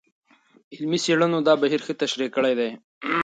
علمي 0.73 0.99
څېړنو 1.03 1.39
دا 1.47 1.53
بهیر 1.61 1.81
ښه 1.85 1.93
تشریح 2.01 2.29
کړی 2.35 2.53
دی. 2.59 2.69